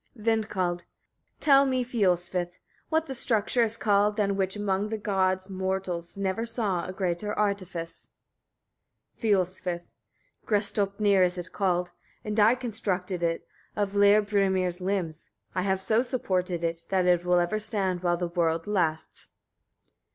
[0.17, 0.49] Vindkald.
[1.39, 1.39] 12.
[1.41, 2.41] Tell me, Fiolsvith!
[2.45, 2.59] etc.,
[2.89, 7.31] what that structure is called, than which among the gods mortals never saw a greater
[7.35, 8.09] artifice?
[9.15, 9.83] Fiolsvith.
[10.47, 10.47] 13.
[10.47, 11.91] Gastropnir it is called,
[12.25, 13.45] and I constructed it
[13.75, 15.29] of Leirbrimir's limbs.
[15.53, 19.29] I have so supported it, that it will ever stand while the world lasts.